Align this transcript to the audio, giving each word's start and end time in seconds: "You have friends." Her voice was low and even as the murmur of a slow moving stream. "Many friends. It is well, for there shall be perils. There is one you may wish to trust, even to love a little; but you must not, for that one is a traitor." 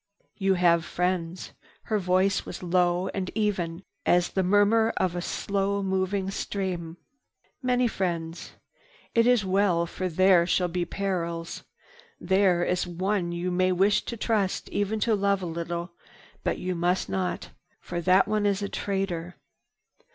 "You 0.35 0.55
have 0.55 0.83
friends." 0.83 1.51
Her 1.83 1.99
voice 1.99 2.43
was 2.43 2.63
low 2.63 3.09
and 3.09 3.29
even 3.35 3.83
as 4.03 4.29
the 4.29 4.41
murmur 4.41 4.91
of 4.97 5.15
a 5.15 5.21
slow 5.21 5.83
moving 5.83 6.31
stream. 6.31 6.97
"Many 7.61 7.87
friends. 7.87 8.53
It 9.13 9.27
is 9.27 9.45
well, 9.45 9.85
for 9.85 10.09
there 10.09 10.47
shall 10.47 10.69
be 10.69 10.85
perils. 10.85 11.63
There 12.19 12.63
is 12.63 12.87
one 12.87 13.31
you 13.31 13.51
may 13.51 13.71
wish 13.71 14.01
to 14.05 14.17
trust, 14.17 14.69
even 14.69 14.99
to 15.01 15.13
love 15.13 15.43
a 15.43 15.45
little; 15.45 15.91
but 16.43 16.57
you 16.57 16.73
must 16.73 17.07
not, 17.07 17.51
for 17.79 18.01
that 18.01 18.27
one 18.27 18.47
is 18.47 18.63
a 18.63 18.69
traitor." 18.69 19.35